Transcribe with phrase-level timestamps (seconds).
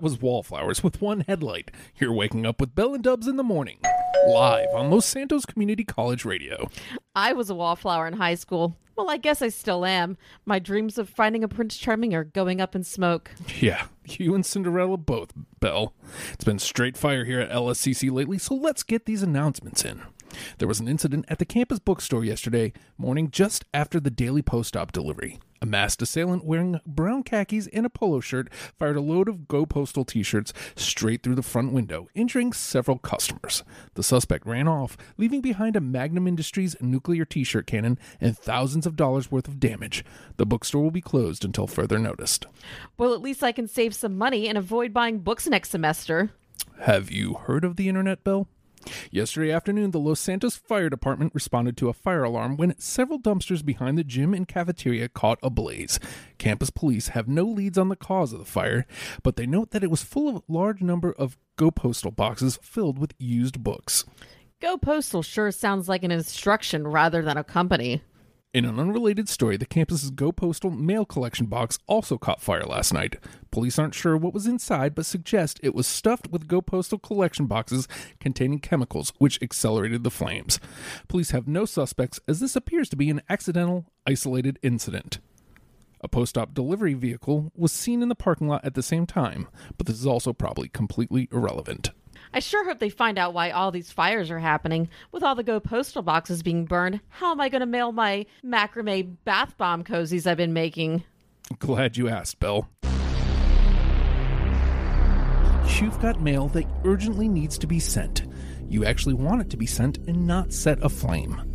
[0.00, 1.70] That was Wallflowers with one headlight.
[1.98, 3.76] You're waking up with Bell and Dubs in the morning,
[4.26, 6.70] live on Los Santos Community College Radio.
[7.14, 8.78] I was a wallflower in high school.
[8.96, 10.16] Well, I guess I still am.
[10.46, 13.32] My dreams of finding a Prince Charming are going up in smoke.
[13.60, 15.92] Yeah, you and Cinderella both, Belle.
[16.32, 20.00] It's been straight fire here at LSCC lately, so let's get these announcements in.
[20.56, 24.78] There was an incident at the campus bookstore yesterday morning just after the daily post
[24.78, 25.40] op delivery.
[25.62, 29.66] A masked assailant wearing brown khakis and a polo shirt fired a load of Go
[29.66, 33.62] Postal t shirts straight through the front window, injuring several customers.
[33.92, 38.86] The suspect ran off, leaving behind a Magnum Industries nuclear t shirt cannon and thousands
[38.86, 40.02] of dollars worth of damage.
[40.38, 42.40] The bookstore will be closed until further notice.
[42.96, 46.30] Well, at least I can save some money and avoid buying books next semester.
[46.80, 48.48] Have you heard of the internet, Bill?
[49.10, 53.64] Yesterday afternoon, the Los Santos Fire Department responded to a fire alarm when several dumpsters
[53.64, 55.98] behind the gym and cafeteria caught a blaze.
[56.38, 58.86] Campus police have no leads on the cause of the fire,
[59.22, 62.58] but they note that it was full of a large number of Go Postal boxes
[62.62, 64.04] filled with used books.
[64.60, 68.02] Go Postal sure sounds like an instruction rather than a company.
[68.52, 72.92] In an unrelated story, the campus's Go Postal mail collection box also caught fire last
[72.92, 73.14] night.
[73.52, 77.46] Police aren't sure what was inside, but suggest it was stuffed with Go Postal collection
[77.46, 77.86] boxes
[78.18, 80.58] containing chemicals, which accelerated the flames.
[81.06, 85.20] Police have no suspects, as this appears to be an accidental, isolated incident.
[86.00, 89.46] A post op delivery vehicle was seen in the parking lot at the same time,
[89.78, 91.90] but this is also probably completely irrelevant.
[92.32, 94.88] I sure hope they find out why all these fires are happening.
[95.10, 98.26] With all the Go Postal boxes being burned, how am I going to mail my
[98.44, 101.02] macrame bath bomb cozies I've been making?
[101.58, 102.68] Glad you asked, Bill.
[105.80, 108.24] You've got mail that urgently needs to be sent.
[108.68, 111.49] You actually want it to be sent and not set aflame.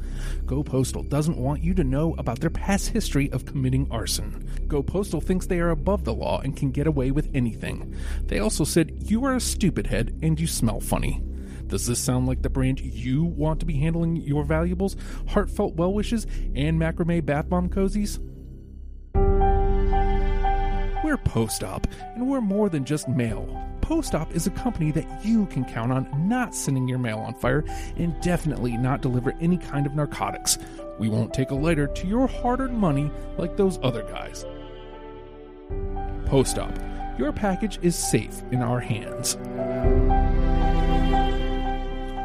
[0.45, 4.47] Go Postal doesn't want you to know about their past history of committing arson.
[4.67, 7.95] Go Postal thinks they are above the law and can get away with anything.
[8.25, 11.23] They also said you are a stupid head and you smell funny.
[11.65, 14.95] Does this sound like the brand you want to be handling your valuables,
[15.29, 18.19] heartfelt well wishes, and macrame bath bomb cozies?
[21.03, 23.63] We're Post Op, and we're more than just mail.
[23.85, 27.35] Post Op is a company that you can count on not sending your mail on
[27.35, 27.63] fire
[27.97, 30.57] and definitely not deliver any kind of narcotics.
[30.97, 34.43] We won't take a lighter to your hard earned money like those other guys.
[36.25, 36.75] Post Op,
[37.19, 39.37] your package is safe in our hands.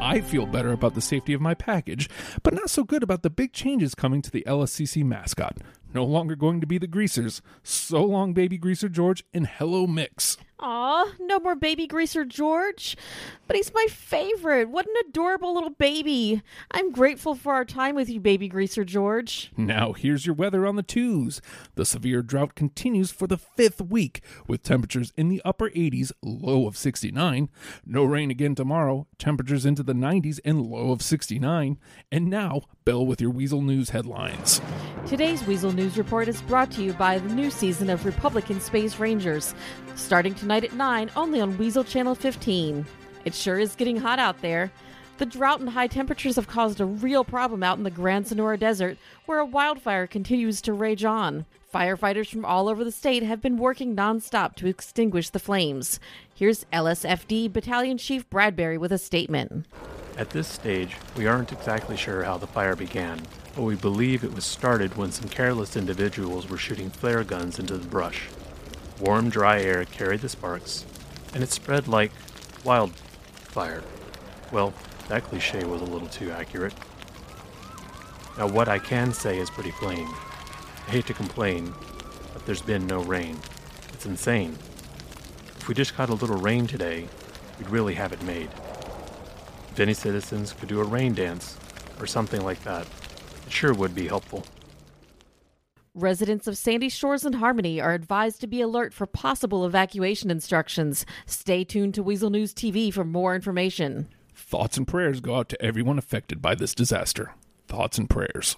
[0.03, 2.09] I feel better about the safety of my package,
[2.43, 5.59] but not so good about the big changes coming to the LSCC mascot.
[5.93, 7.43] No longer going to be the Greasers.
[7.63, 10.39] So long, baby Greaser George, and hello, Mix.
[10.63, 12.95] Aw, no more baby greaser George.
[13.47, 14.69] But he's my favorite.
[14.69, 16.43] What an adorable little baby.
[16.71, 19.51] I'm grateful for our time with you, baby greaser George.
[19.57, 21.41] Now, here's your weather on the twos.
[21.77, 26.67] The severe drought continues for the fifth week, with temperatures in the upper 80s, low
[26.67, 27.49] of 69.
[27.87, 31.79] No rain again tomorrow, temperatures into the 90s and low of 69.
[32.13, 34.61] And now, Bill with your Weasel News headlines.
[35.07, 38.99] Today's Weasel News Report is brought to you by the new season of Republican Space
[38.99, 39.55] Rangers,
[39.97, 42.85] starting tonight at 9 only on Weasel Channel 15.
[43.25, 44.73] It sure is getting hot out there.
[45.19, 48.57] The drought and high temperatures have caused a real problem out in the Grand Sonora
[48.57, 51.47] Desert, where a wildfire continues to rage on.
[51.73, 56.01] Firefighters from all over the state have been working nonstop to extinguish the flames.
[56.35, 59.67] Here's LSFD Battalion Chief Bradbury with a statement.
[60.17, 63.21] At this stage, we aren't exactly sure how the fire began,
[63.55, 67.77] but we believe it was started when some careless individuals were shooting flare guns into
[67.77, 68.29] the brush.
[69.01, 70.85] Warm, dry air carried the sparks,
[71.33, 72.13] and it spread like
[72.65, 73.83] wildfire.
[74.53, 74.75] Well,
[75.09, 76.75] that cliche was a little too accurate.
[78.37, 80.07] Now, what I can say is pretty plain.
[80.87, 81.73] I hate to complain,
[82.35, 83.39] but there's been no rain.
[83.95, 84.59] It's insane.
[85.59, 87.09] If we just got a little rain today,
[87.59, 88.51] we'd really have it made.
[89.73, 91.57] If any citizens could do a rain dance,
[91.99, 92.87] or something like that,
[93.47, 94.45] it sure would be helpful.
[95.95, 101.05] Residents of Sandy Shores and Harmony are advised to be alert for possible evacuation instructions.
[101.27, 104.09] Stay tuned to Weasel News TV for more information.
[104.33, 107.35] Thoughts and prayers go out to everyone affected by this disaster.
[107.67, 108.57] Thoughts and prayers.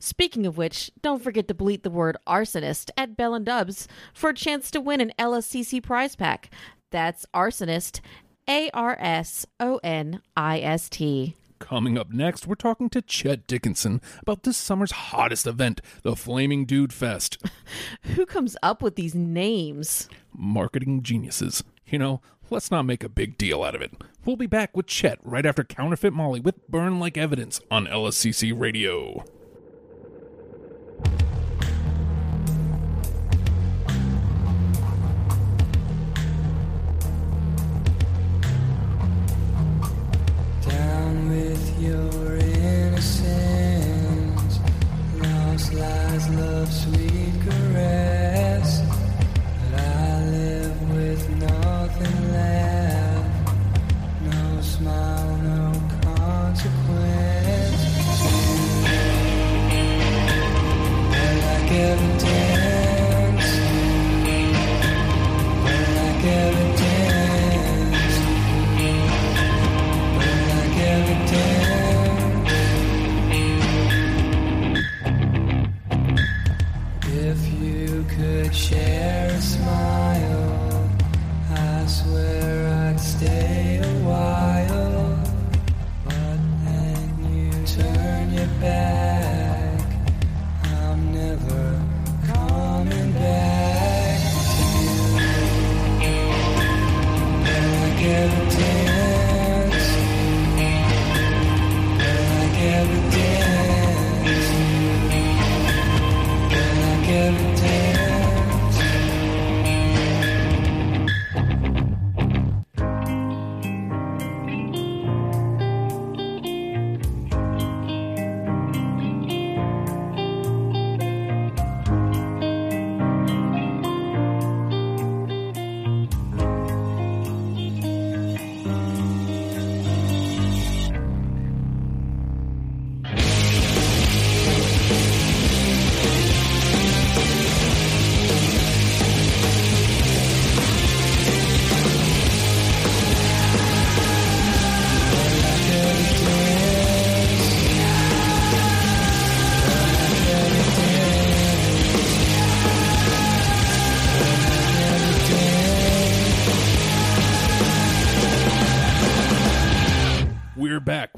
[0.00, 4.30] Speaking of which, don't forget to bleet the word arsonist at Bell and Dubs for
[4.30, 6.50] a chance to win an LSCC prize pack.
[6.90, 8.00] That's arsonist,
[8.48, 11.36] A R S O N I S T.
[11.58, 16.64] Coming up next, we're talking to Chet Dickinson about this summer's hottest event, the Flaming
[16.64, 17.38] Dude Fest.
[18.14, 20.08] Who comes up with these names?
[20.32, 21.64] Marketing geniuses.
[21.86, 22.20] You know,
[22.50, 23.92] let's not make a big deal out of it.
[24.24, 28.58] We'll be back with Chet right after Counterfeit Molly with Burn Like Evidence on LSCC
[28.58, 29.24] Radio.
[46.70, 47.07] sweet.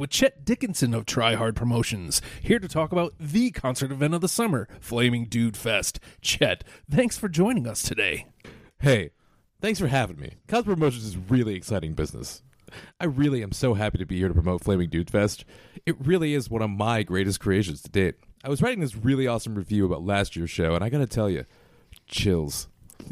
[0.00, 4.22] With Chet Dickinson of Try Hard Promotions, here to talk about the concert event of
[4.22, 6.00] the summer, Flaming Dude Fest.
[6.22, 8.26] Chet, thanks for joining us today.
[8.78, 9.10] Hey,
[9.60, 10.36] thanks for having me.
[10.48, 12.42] Cos Promotions is really exciting business.
[12.98, 15.44] I really am so happy to be here to promote Flaming Dude Fest.
[15.84, 18.14] It really is one of my greatest creations to date.
[18.42, 21.28] I was writing this really awesome review about last year's show, and I gotta tell
[21.28, 21.44] you,
[22.06, 22.68] chills.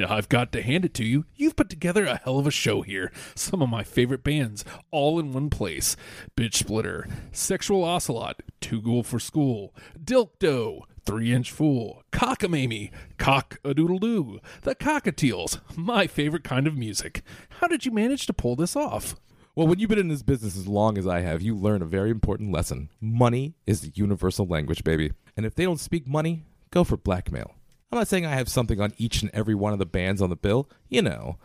[0.08, 1.24] I've got to hand it to you.
[1.34, 3.10] You've put together a hell of a show here.
[3.34, 5.96] Some of my favorite bands, all in one place
[6.36, 13.58] Bitch Splitter, Sexual Ocelot, Too Ghoul for School, Dilk Dilkdo, Three Inch Fool, Cockamamie, Cock
[13.64, 17.22] a Doodle Doo, The Cockatiels, my favorite kind of music.
[17.60, 19.16] How did you manage to pull this off?
[19.54, 21.86] Well, when you've been in this business as long as I have, you learn a
[21.86, 22.90] very important lesson.
[23.00, 25.12] Money is the universal language, baby.
[25.36, 27.54] And if they don't speak money, go for blackmail.
[27.90, 30.30] I'm not saying I have something on each and every one of the bands on
[30.30, 30.68] the bill.
[30.88, 31.38] You know,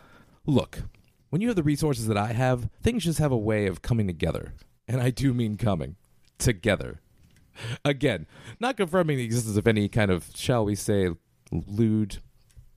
[0.45, 0.80] look,
[1.30, 4.07] when you have the resources that I have, things just have a way of coming
[4.07, 4.54] together.
[4.88, 5.95] And I do mean coming
[6.38, 7.00] together.
[7.86, 8.28] Again,
[8.60, 11.10] not confirming the existence of any kind of, shall we say,
[11.51, 12.18] lewd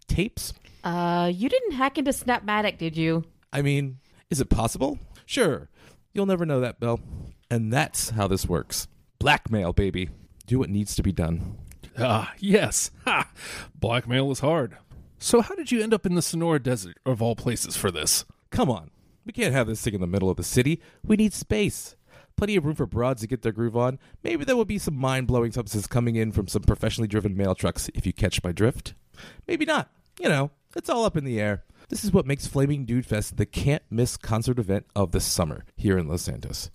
[0.07, 0.53] tapes.
[0.85, 3.25] Uh, you didn't hack into Snapmatic, did you?
[3.53, 3.99] I mean,
[4.31, 4.99] is it possible?
[5.25, 5.69] Sure.
[6.13, 7.01] You'll never know that, Bill.
[7.51, 8.87] And that's how this works.
[9.19, 10.11] Blackmail, baby.
[10.47, 11.59] Do what needs to be done.
[11.99, 12.91] Ah, yes.
[13.05, 13.31] Ha!
[13.75, 14.77] Blackmail is hard.
[15.19, 18.25] So, how did you end up in the Sonora Desert, of all places, for this?
[18.51, 18.91] Come on.
[19.25, 20.81] We can't have this thing in the middle of the city.
[21.05, 21.97] We need space.
[22.37, 23.99] Plenty of room for broads to get their groove on.
[24.23, 27.55] Maybe there will be some mind blowing substances coming in from some professionally driven mail
[27.55, 28.95] trucks, if you catch my drift.
[29.49, 29.91] Maybe not.
[30.21, 31.65] You know, it's all up in the air.
[31.89, 35.65] This is what makes Flaming Dude Fest the can't miss concert event of the summer
[35.77, 36.71] here in Los Santos.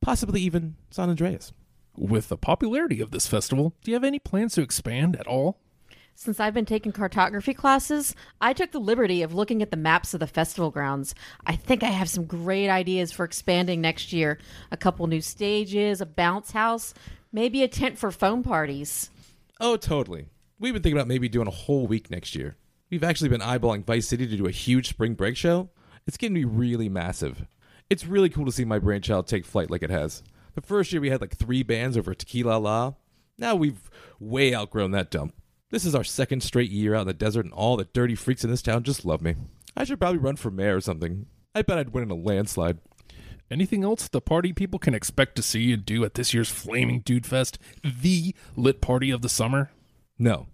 [0.00, 1.52] Possibly even San Andreas.
[1.96, 5.58] With the popularity of this festival, do you have any plans to expand at all?
[6.14, 10.12] Since I've been taking cartography classes, I took the liberty of looking at the maps
[10.12, 11.14] of the festival grounds.
[11.46, 14.38] I think I have some great ideas for expanding next year.
[14.70, 16.92] A couple new stages, a bounce house,
[17.32, 19.10] maybe a tent for foam parties.
[19.60, 20.28] Oh, totally.
[20.58, 22.56] We've been thinking about maybe doing a whole week next year.
[22.90, 25.70] We've actually been eyeballing Vice City to do a huge spring break show.
[26.06, 27.46] It's going to be really massive.
[27.90, 30.22] It's really cool to see my brainchild take flight like it has.
[30.56, 32.94] The first year we had like three bands over Tequi-la-la.
[33.38, 35.34] Now we've way outgrown that dump.
[35.70, 38.42] This is our second straight year out in the desert, and all the dirty freaks
[38.42, 39.34] in this town just love me.
[39.76, 41.26] I should probably run for mayor or something.
[41.54, 42.78] I bet I'd win in a landslide.
[43.50, 47.00] Anything else the party people can expect to see you do at this year's Flaming
[47.00, 49.70] Dude Fest, the lit party of the summer?
[50.18, 50.46] No,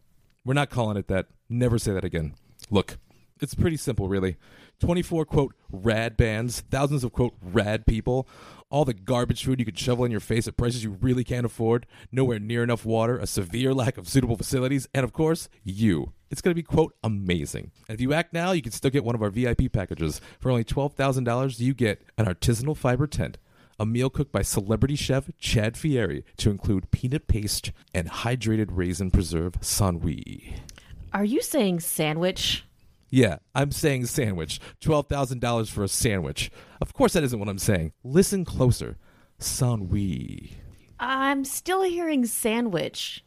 [0.44, 1.28] we're not calling it that.
[1.49, 2.35] Never say that again.
[2.71, 2.99] Look,
[3.40, 4.37] it's pretty simple, really.
[4.83, 8.29] 24, quote, rad bands, thousands of, quote, rad people,
[8.69, 11.47] all the garbage food you could shovel in your face at prices you really can't
[11.47, 16.12] afford, nowhere near enough water, a severe lack of suitable facilities, and of course, you.
[16.31, 17.71] It's going to be, quote, amazing.
[17.89, 20.21] And if you act now, you can still get one of our VIP packages.
[20.41, 23.39] For only $12,000, you get an artisanal fiber tent,
[23.79, 29.12] a meal cooked by celebrity chef Chad Fieri to include peanut paste and hydrated raisin
[29.12, 30.55] preserve sanui.
[31.12, 32.65] Are you saying sandwich?
[33.14, 34.59] Yeah, I'm saying sandwich.
[34.81, 36.50] $12,000 for a sandwich.
[36.81, 37.92] Of course, that isn't what I'm saying.
[38.02, 38.97] Listen closer.
[39.38, 40.52] Sanui.
[40.99, 43.23] I'm still hearing sandwich.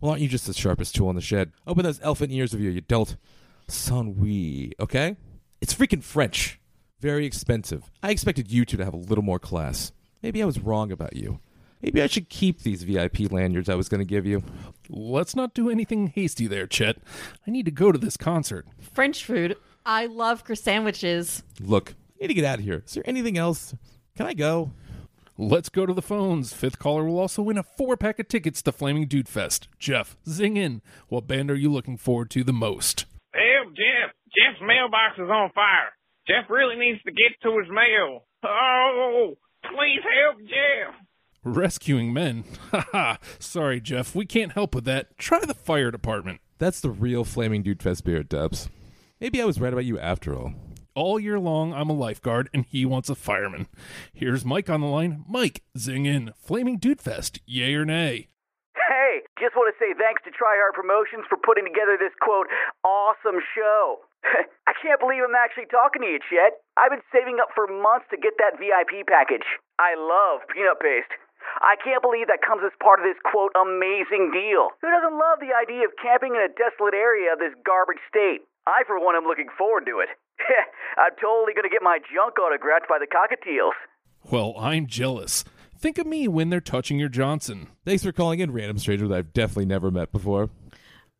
[0.00, 1.52] Well, aren't you just the sharpest tool in the shed?
[1.68, 3.14] Open those elephant ears of you, you dolt.
[3.68, 5.16] Sanui, okay?
[5.60, 6.58] It's freaking French.
[6.98, 7.92] Very expensive.
[8.02, 9.92] I expected you two to have a little more class.
[10.20, 11.38] Maybe I was wrong about you.
[11.82, 14.42] Maybe I should keep these VIP lanyards I was going to give you.
[14.88, 16.98] Let's not do anything hasty there, Chet.
[17.46, 18.66] I need to go to this concert.
[18.94, 19.56] French food.
[19.84, 21.42] I love croissant sandwiches.
[21.60, 22.84] Look, I need to get out of here.
[22.86, 23.74] Is there anything else?
[24.16, 24.70] Can I go?
[25.36, 26.52] Let's go to the phones.
[26.52, 29.66] Fifth caller will also win a four pack of tickets to Flaming Dude Fest.
[29.78, 30.82] Jeff, zing in.
[31.08, 33.06] What band are you looking forward to the most?
[33.32, 34.14] Help, Jeff.
[34.36, 35.90] Jeff's mailbox is on fire.
[36.28, 38.24] Jeff really needs to get to his mail.
[38.44, 39.34] Oh,
[39.64, 40.94] please help Jeff.
[41.44, 42.44] Rescuing men.
[42.70, 43.16] Haha.
[43.38, 44.14] Sorry, Jeff.
[44.14, 45.18] We can't help with that.
[45.18, 46.40] Try the fire department.
[46.58, 48.68] That's the real Flaming Dude Fest spirit, Dubs.
[49.20, 50.54] Maybe I was right about you after all.
[50.94, 53.66] All year long, I'm a lifeguard, and he wants a fireman.
[54.12, 55.24] Here's Mike on the line.
[55.26, 56.32] Mike, zing in.
[56.38, 57.40] Flaming Dude Fest.
[57.46, 58.28] Yay or nay?
[58.76, 62.46] Hey, just want to say thanks to Tryhard Promotions for putting together this quote,
[62.84, 64.04] awesome show.
[64.68, 66.62] I can't believe I'm actually talking to you, Chet.
[66.76, 69.46] I've been saving up for months to get that VIP package.
[69.80, 71.10] I love peanut paste.
[71.60, 74.74] I can't believe that comes as part of this quote, amazing deal.
[74.80, 78.44] Who doesn't love the idea of camping in a desolate area of this garbage state?
[78.66, 80.10] I, for one, am looking forward to it.
[80.98, 83.76] I'm totally going to get my junk autographed by the cockatiels.
[84.30, 85.44] Well, I'm jealous.
[85.76, 87.68] Think of me when they're touching your Johnson.
[87.84, 90.50] Thanks for calling in, random stranger that I've definitely never met before.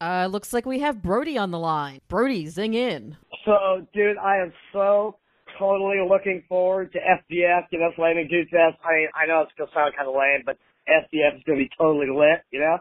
[0.00, 2.00] Uh, looks like we have Brody on the line.
[2.09, 3.17] Brody, zing in.
[3.45, 5.17] So, dude, I am so
[5.62, 8.83] totally looking forward to FDF, you know, Flaming Dude Fest.
[8.83, 10.59] I mean, I know it's going to sound kind of lame, but
[10.90, 12.78] FDF is going to be totally lit, you know?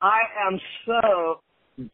[0.00, 1.40] I am so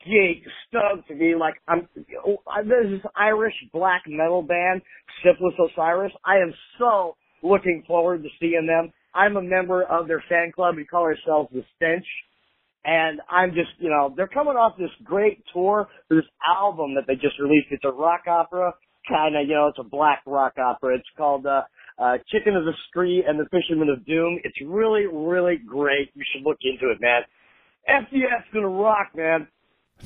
[0.04, 1.88] geek stoked to be like, I'm,
[2.26, 2.36] oh,
[2.68, 4.82] there's this Irish black metal band,
[5.24, 6.12] Syphilis Osiris.
[6.24, 8.92] I am so looking forward to seeing them.
[9.14, 10.76] I'm a member of their fan club.
[10.76, 12.04] We call ourselves The Stench.
[12.84, 17.14] And I'm just, you know, they're coming off this great tour, this album that they
[17.14, 17.66] just released.
[17.70, 18.74] It's a rock opera,
[19.08, 20.96] kind of, you know, it's a black rock opera.
[20.96, 21.62] It's called, uh,
[21.98, 24.38] uh, Chicken of the Street and the Fisherman of Doom.
[24.44, 26.10] It's really, really great.
[26.14, 27.22] You should look into it, man.
[27.88, 29.48] FDS gonna rock, man.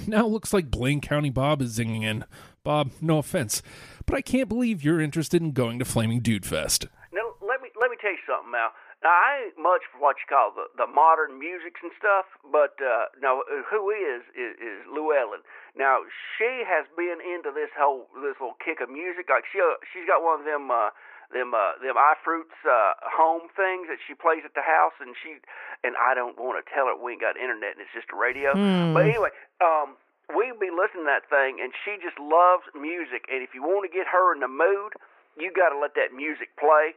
[0.07, 2.25] Now it looks like Blaine County Bob is zinging in.
[2.63, 3.63] Bob, no offense,
[4.07, 6.87] but I can't believe you're interested in going to Flaming Dude Fest.
[7.13, 8.69] Now let me let me tell you something, Mal.
[9.01, 12.77] Now I ain't much for what you call the the modern musics and stuff, but
[12.85, 15.41] uh, now who is is, is Llewellyn?
[15.73, 16.05] Now
[16.37, 19.33] she has been into this whole this little kick of music.
[19.33, 20.93] Like she uh, she's got one of them uh,
[21.33, 25.41] them uh, them iFruits uh, home things that she plays at the house, and she
[25.81, 28.19] and I don't want to tell her we ain't got internet and it's just a
[28.21, 28.53] radio.
[28.93, 29.33] But anyway,
[29.65, 29.97] um,
[30.29, 33.25] we've been listening to that thing, and she just loves music.
[33.33, 34.93] And if you want to get her in the mood,
[35.41, 36.93] you got to let that music play.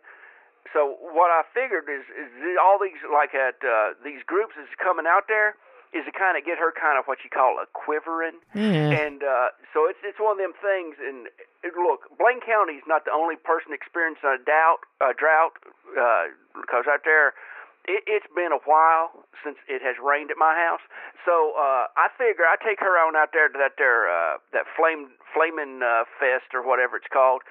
[0.71, 2.29] So what I figured is, is
[2.61, 5.59] all these like at uh, these groups is coming out there
[5.93, 8.41] is to kind of get her kind of what you call a quivering,
[8.89, 10.97] and uh, so it's it's one of them things.
[10.97, 11.29] And
[11.61, 15.53] it, look, Blaine County is not the only person experiencing a doubt a drought
[15.93, 17.33] uh, because out there.
[17.83, 20.79] It, it's been a while since it has rained at my house,
[21.27, 24.63] so uh, I figure I take her on out there to that there uh, that
[24.71, 27.43] flame flaming uh, fest or whatever it's called,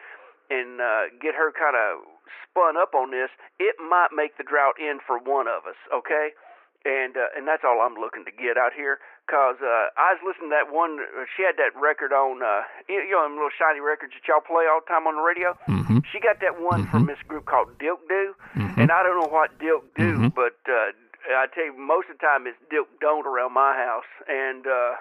[0.53, 2.05] and uh, get her kind of
[2.45, 6.37] spun up on this, it might make the drought end for one of us, okay?
[6.85, 8.99] And uh, and that's all I'm looking to get out here,
[9.31, 10.99] cause uh, I was listening to that one.
[10.99, 14.43] Uh, she had that record on, uh, you know, them little shiny records that y'all
[14.43, 15.55] play all the time on the radio.
[15.71, 16.03] Mm-hmm.
[16.11, 18.35] She got that one from this group called Dilk Do,
[18.77, 20.91] and I don't know what Dilk Do, but uh,
[21.31, 24.99] I tell you, most of the time it's Dilk Don't around my house, and uh,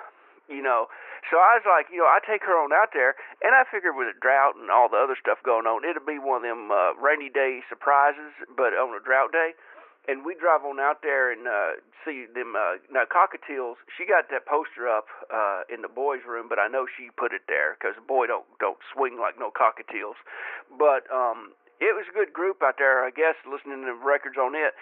[0.51, 0.91] you know.
[1.29, 3.15] So I was like, you know, I take her on out there,
[3.45, 6.19] and I figured with a drought and all the other stuff going on, it'll be
[6.19, 9.53] one of them uh, rainy day surprises, but on a drought day.
[10.09, 12.57] And we drive on out there and uh, see them.
[12.57, 13.77] Uh, now, cockatiels.
[13.85, 17.37] She got that poster up uh, in the boys' room, but I know she put
[17.37, 20.17] it there because the boy don't don't swing like no cockatiels.
[20.73, 24.53] But um, it was a good group out there, I guess, listening to records on
[24.57, 24.73] it.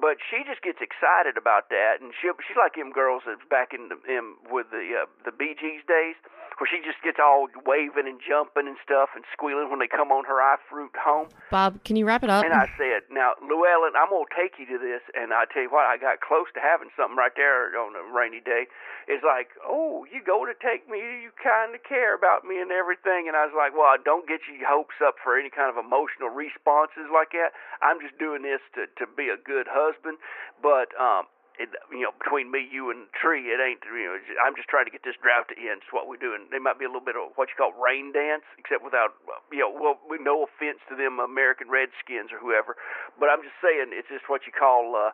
[0.00, 3.76] But she just gets excited about that, and she she's like them girls that's back
[3.76, 6.16] in the in, with the uh, the Gees days,
[6.62, 10.14] where she just gets all waving and jumping and stuff and squealing when they come
[10.14, 11.26] on her iFruit home.
[11.50, 12.46] Bob, can you wrap it up?
[12.46, 15.02] And I said, now, Llewellyn, I'm going to take you to this.
[15.18, 18.06] And I tell you what, I got close to having something right there on a
[18.06, 18.70] rainy day.
[19.10, 22.70] It's like, oh, you go to take me, you kind of care about me and
[22.70, 23.26] everything.
[23.26, 25.74] And I was like, well, I don't get your hopes up for any kind of
[25.74, 27.58] emotional responses like that.
[27.82, 30.22] I'm just doing this to, to be a good husband.
[30.62, 31.26] But, um,
[31.58, 33.84] it, you know, between me, you, and the tree, it ain't.
[33.84, 35.84] You know, I'm just trying to get this drought to end.
[35.84, 37.72] It's what we do, and there might be a little bit of what you call
[37.76, 39.16] rain dance, except without,
[39.52, 42.76] you know, well, with no offense to them American Redskins or whoever,
[43.20, 45.12] but I'm just saying it's just what you call uh,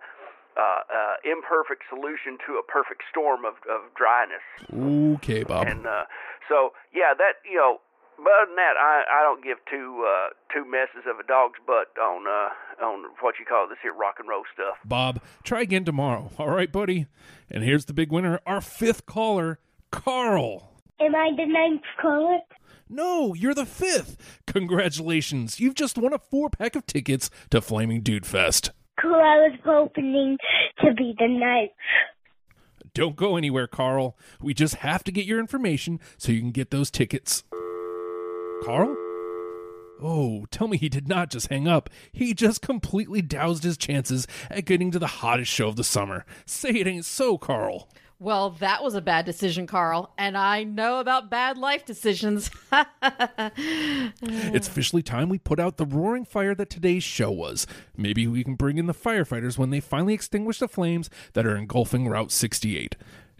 [0.59, 4.43] uh, uh, imperfect solution to a perfect storm of, of dryness.
[4.75, 5.67] Okay, Bob.
[5.67, 6.11] And uh,
[6.51, 7.79] so, yeah, that you know,
[8.19, 11.59] but other than that, I I don't give two uh, two messes of a dog's
[11.67, 14.77] butt on uh on what you call this here rock and roll stuff.
[14.85, 16.31] Bob, try again tomorrow.
[16.39, 17.07] All right, buddy?
[17.51, 19.59] And here's the big winner, our fifth caller,
[19.91, 20.73] Carl.
[21.01, 22.39] Am I the ninth caller?
[22.91, 24.41] No, you're the fifth.
[24.47, 25.61] Congratulations.
[25.61, 28.71] You've just won a four pack of tickets to Flaming Dude Fest.
[29.01, 30.39] Cool, I was hoping
[30.81, 31.71] to be the ninth.
[32.95, 34.17] Don't go anywhere, Carl.
[34.41, 37.45] We just have to get your information so you can get those tickets.
[38.65, 38.97] Carl?
[40.01, 41.91] Oh, tell me he did not just hang up.
[42.13, 46.25] He just completely doused his chances at getting to the hottest show of the summer.
[46.47, 47.89] Say it ain't so, Carl.
[48.21, 52.51] Well, that was a bad decision, Carl, and I know about bad life decisions.
[54.21, 57.67] It's officially time we put out the roaring fire that today's show was.
[57.97, 61.57] Maybe we can bring in the firefighters when they finally extinguish the flames that are
[61.57, 62.97] engulfing Route 68.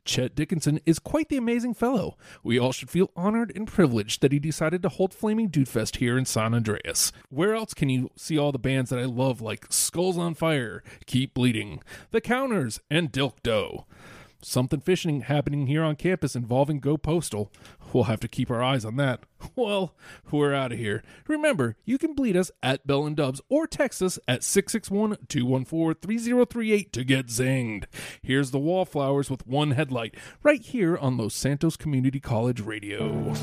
[0.09, 2.17] Chet Dickinson is quite the amazing fellow.
[2.43, 5.97] We all should feel honored and privileged that he decided to hold Flaming Dude Fest
[5.97, 7.13] here in San Andreas.
[7.29, 10.83] Where else can you see all the bands that I love like Skulls on Fire,
[11.05, 13.85] Keep Bleeding, The Counters, and Dilk Doe?
[14.41, 17.51] Something fishing happening here on campus involving Go Postal.
[17.93, 19.21] We'll have to keep our eyes on that.
[19.55, 19.95] Well,
[20.31, 21.03] we're out of here.
[21.27, 26.01] Remember, you can bleet us at Bell and Dubs or text us at 661 214
[26.01, 27.85] 3038 to get zinged.
[28.23, 33.35] Here's the Wallflowers with one headlight right here on Los Santos Community College Radio.